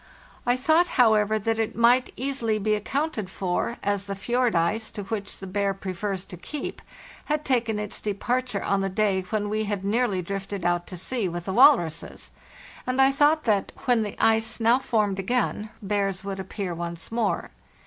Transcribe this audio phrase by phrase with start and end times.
[0.47, 5.03] I thought, however, that it might easily be accounted for, as the fjord ice, to
[5.03, 6.81] which the bear prefers to keep,
[7.25, 11.29] had taken its departure on the day when we had nearly drifted out to sea
[11.29, 12.31] with the walruses,
[12.87, 17.51] and I thought that, when the ice now formed again, bears would appear once more.